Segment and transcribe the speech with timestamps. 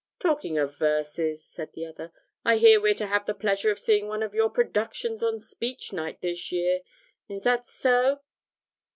[0.17, 2.11] 'Talking of verses,' said the other,
[2.43, 5.93] 'I hear we're to have the pleasure of seeing one of your productions on Speech
[5.93, 6.81] night this year.
[7.29, 8.19] Is that so?'